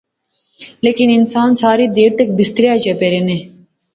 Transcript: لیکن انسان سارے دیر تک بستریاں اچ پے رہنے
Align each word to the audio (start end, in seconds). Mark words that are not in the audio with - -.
لیکن 0.85 1.07
انسان 1.17 1.49
سارے 1.63 1.85
دیر 1.97 2.11
تک 2.19 2.27
بستریاں 2.37 2.75
اچ 2.77 2.85
پے 2.99 3.07
رہنے 3.13 3.37